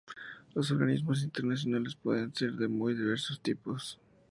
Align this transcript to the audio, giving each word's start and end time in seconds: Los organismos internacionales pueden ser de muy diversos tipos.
Los 0.55 0.71
organismos 0.71 1.21
internacionales 1.21 1.95
pueden 1.95 2.33
ser 2.33 2.53
de 2.53 2.67
muy 2.67 2.95
diversos 2.95 3.39
tipos. 3.39 3.99